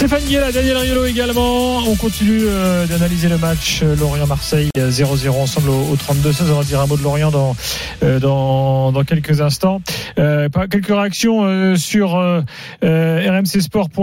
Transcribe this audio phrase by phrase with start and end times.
[0.00, 1.76] Stéphane Guilla, Daniel Riolo également.
[1.86, 6.50] On continue euh, d'analyser le match euh, Lorient-Marseille 0-0 ensemble au, au 32-16.
[6.50, 7.54] On va dire un mot de Lorient dans,
[8.02, 9.82] euh, dans, dans quelques instants.
[10.18, 12.40] Euh, pas- quelques réactions euh, sur euh,
[12.82, 14.00] euh, rmcsport.fr.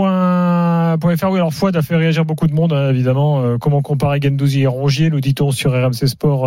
[1.04, 3.42] Oui, alors Fouad a fait réagir beaucoup de monde, hein, évidemment.
[3.42, 6.46] Euh, comment comparer Gendouzi et Rongier, nous dit-on sur RMC Sport.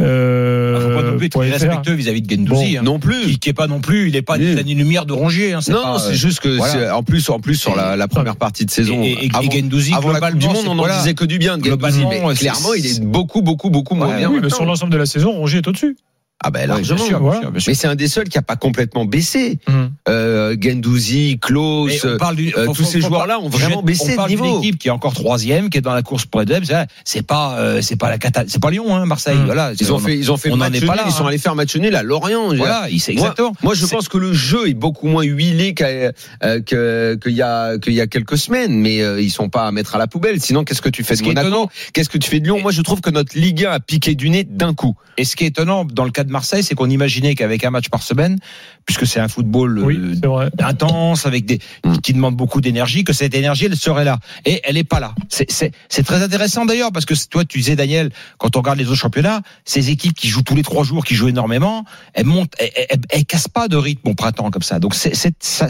[0.00, 1.40] Euh, Ah, fr.
[1.40, 2.78] respectueux vis-à-vis de Gendouzi.
[2.78, 2.82] hein.
[2.84, 3.20] Non plus.
[3.24, 4.54] Qui, qui est pas non plus, il est pas Oui.
[4.54, 5.54] l'année-lumière de Rongier.
[5.54, 6.96] Hein, c'est Non, euh, c'est juste que voilà.
[6.96, 9.02] en plus, en plus sur la, la première partie de saison.
[9.02, 10.98] Et, et, et avant, Gendouzi, avant la Coupe du globalement, Monde, on en voilà.
[10.98, 14.08] disait que du bien de Gendouzi, Globalement, mais clairement, il est beaucoup, beaucoup, beaucoup moins
[14.08, 14.30] Ouais, bien.
[14.30, 15.96] Oui, mais sur l'ensemble de la saison, Rongier est au-dessus.
[16.44, 16.96] Ah ben Ouais, largement.
[16.96, 17.70] bien sûr, bien sûr, bien sûr.
[17.70, 19.58] Mais c'est un des seuls qui a pas complètement baissé.
[19.68, 19.90] Mhm.
[20.08, 24.34] Euh, Gendouzi, Klaus, on parle euh, tous ces joueurs-là ont vraiment on baissé parle de
[24.36, 24.58] niveau.
[24.60, 26.54] équipe qui est encore troisième, qui est dans la course pour deux.
[27.04, 29.38] C'est- pas, euh, c'est pas la c'est pas Lyon, hein, Marseille.
[29.38, 29.46] Mm.
[29.46, 29.72] Voilà.
[29.80, 31.28] Ils ont On- fait, ils ont fait on match pas là, ils sont hein.
[31.28, 32.54] allés faire match nul à Lorient.
[32.54, 33.54] Voilà, il- c'est Moi- exactement.
[33.62, 36.12] Moi, je pense que le jeu est beaucoup moins huilé qu'à-
[36.44, 36.60] euh,
[37.22, 39.94] qu'il y a qu'il y a quelques semaines, mais euh, ils sont pas à mettre
[39.94, 40.40] à la poubelle.
[40.40, 42.82] Sinon, qu'est-ce que tu fais de Monaco Qu'est-ce que tu fais de Lyon Moi, je
[42.82, 44.94] trouve que notre Ligue 1 a piqué du nez d'un coup.
[45.18, 47.70] Et ce qui est étonnant dans le cas de Marseille, c'est qu'on imaginait qu'avec un
[47.70, 48.38] match par semaine,
[48.84, 51.96] puisque c'est un football Oui, euh, intense avec des Mm.
[51.98, 54.18] qui demande beaucoup d'énergie que cette énergie elle serait là.
[54.44, 55.14] Et elle est pas là.
[55.28, 58.94] C'est très intéressant d'ailleurs parce que toi tu disais Daniel quand on regarde les autres
[58.96, 62.70] championnats ces équipes qui jouent tous les trois jours qui jouent énormément elles montent elles,
[62.90, 64.78] elles, elles cassent pas de rythme au printemps comme ça.
[64.78, 65.10] Donc ça,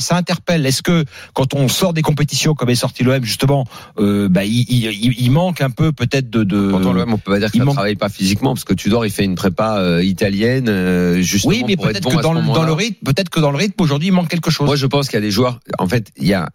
[0.00, 0.64] ça interpelle.
[0.66, 1.04] Est-ce que
[1.34, 3.64] quand on sort des compétitions comme est sorti l'OM justement
[3.98, 7.18] euh, bah il, il, il- il manque un peu peut-être de, de Pourtant, l'OM, on
[7.18, 9.24] peut pas dire il qu'il ne manque- travaille pas physiquement parce que Tudor, il fait
[9.24, 13.28] une prépa euh, italienne, euh, justement oui mais peut-être bon que dans, le rythme peut-être
[13.28, 15.20] que dans le rythme aujourd'hui il manque quelque chose Moi, je pense qu'il y a
[15.22, 15.60] des joueurs.
[15.78, 16.48] En fait, il y a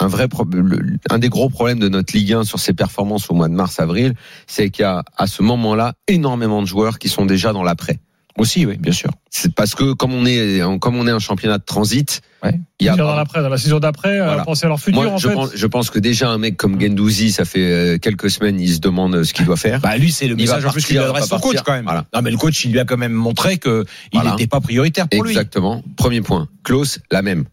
[0.00, 0.98] un vrai problème.
[1.10, 4.14] Un des gros problèmes de notre Ligue 1 sur ses performances au mois de mars-avril,
[4.46, 7.98] c'est qu'il y a à ce moment-là énormément de joueurs qui sont déjà dans l'après.
[8.36, 11.58] aussi oui bien sûr C'est parce que comme on est comme on est un championnat
[11.58, 12.54] de transit, Ouais.
[12.78, 14.42] il y a dans la saison d'après, Voilà.
[14.42, 15.34] à penser à leur futur, moi, en je, fait.
[15.34, 18.72] pense, je pense que déjà un mec comme Gendouzi, ça fait euh, quelques semaines, il
[18.72, 19.80] se demande ce qu'il doit faire.
[19.80, 21.84] Bah lui c'est le Il message en plus qu'il adresse au coach quand même.
[21.84, 22.04] Voilà.
[22.14, 24.30] Non mais le coach il lui a quand même montré que il Voilà.
[24.36, 25.30] n'était pas prioritaire pour lui.
[25.32, 25.82] Exactement.
[25.96, 26.48] Premier point.
[26.64, 27.44] Klaus, la même.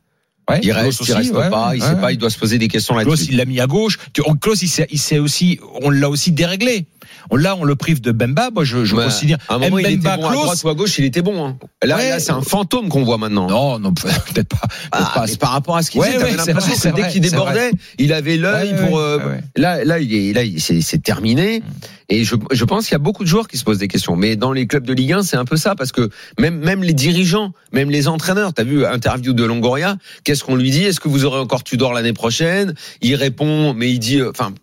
[0.50, 1.88] Ouais, Il Klaus reste, aussi, il reste ouais, pas, il ouais.
[1.90, 3.32] sait pas, il doit se poser des questions Klaus là-dessus.
[3.32, 3.98] il l'a mis à gauche.
[4.42, 6.86] Klaus il s'est il s'est aussi on l'a aussi déréglé.
[7.32, 8.52] On là on le prive de Bemba.
[8.54, 9.06] Moi je je Ouais.
[9.06, 10.44] considère À un moment, il était Mbemba, bon à Klaus.
[10.44, 11.46] droite ou à gauche, il était bon.
[11.48, 11.58] Hein.
[11.84, 13.48] Là, là c'est un fantôme qu'on voit maintenant.
[13.50, 14.34] Non non peut-être pas.
[14.34, 14.56] peut-être
[14.92, 15.26] Ah, pas.
[15.28, 18.38] mais par rapport à ce qu'il faisait, t'avais l'impression que dès qu'il débordait, il avait
[18.38, 19.00] l'œil pour.
[19.00, 19.18] euh.
[19.56, 21.64] Là, là, il est, là, c'est c'est terminé.
[22.10, 24.16] Et je, je pense qu'il y a beaucoup de joueurs qui se posent des questions.
[24.16, 26.84] Mais dans les clubs de Ligue 1, c'est un peu ça parce que même, même
[26.84, 30.84] les dirigeants, même les entraîneurs, t'as vu interview de Longoria, qu'est-ce qu'on lui dit?
[30.84, 32.76] Est-ce que vous aurez encore Tudor l'année prochaine?
[33.02, 34.54] Il répond, mais il dit, euh, enfin,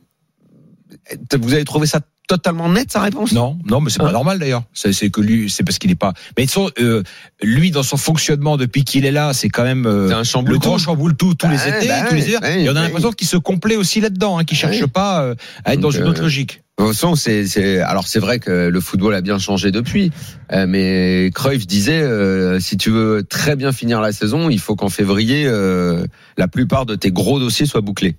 [1.40, 3.32] vous avez trouvé ça totalement net sa réponse?
[3.32, 4.06] Non, non, mais c'est Hein?
[4.06, 4.62] pas normal d'ailleurs.
[4.72, 6.12] C'est c'est que lui, c'est parce qu'il est pas.
[6.38, 7.02] Mais façon, euh,
[7.42, 10.58] lui, dans son fonctionnement depuis qu'il est là, c'est quand même euh, un chamboule le
[10.58, 12.40] grand chamboule tout tous les Bah, étés, bah, tous les hivers.
[12.42, 15.34] ouais, Et on a l'impression qu'il se complaît aussi là-dedans, hein, qu'il cherche pas euh,
[15.64, 16.61] à être dans une autre euh, logique.
[17.14, 20.10] C'est, c'est, alors c'est vrai que le football a bien changé depuis,
[20.52, 24.76] Euh, mais Cruyff disait, euh, si tu veux très bien finir la saison, il faut
[24.76, 26.04] qu'en février, euh,
[26.36, 28.16] la plupart de tes gros dossiers soient bouclés.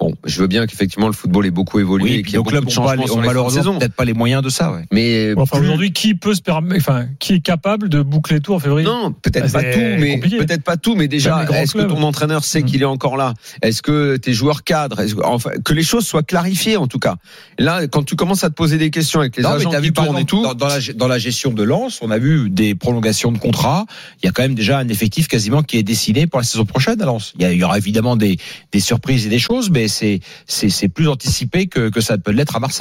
[0.00, 2.38] Bon, je veux bien qu'effectivement le football ait beaucoup évolué Oui, et qu'il y a
[2.38, 3.78] nos beaucoup clubs de changements les- sur malheureusement saison.
[3.78, 4.72] peut-être pas les moyens de ça.
[4.72, 4.82] Ouais.
[4.92, 8.40] Mais Bon, Enfin, plus- aujourd'hui, qui peut se permettre, enfin, qui est capable de boucler
[8.40, 8.84] tout en février?
[8.88, 12.42] Non, peut-être Bah, pas tout, mais peut-être pas tout, mais déjà, est-ce que ton entraîneur
[12.42, 12.64] sait Mm.
[12.64, 13.34] qu'il est encore là?
[13.62, 17.14] Est-ce que tes joueurs cadres, que, enfin, que les choses soient clarifiées en tout cas?
[17.60, 19.92] Là, quand tu commences à te poser des questions avec les Non, agents qui vu
[20.18, 23.30] et tout, dans, dans la, dans la gestion de Lens, on a vu des prolongations
[23.30, 23.86] de contrats.
[24.22, 26.64] Il y a quand même déjà un effectif quasiment qui est dessiné pour la saison
[26.64, 27.32] prochaine à Lens.
[27.36, 28.38] Il y, a- il y aura évidemment des,
[28.72, 32.56] des surprises et des choses, mais c'est c'est plus anticipé que, que ça peut l'être
[32.56, 32.74] à Marseille.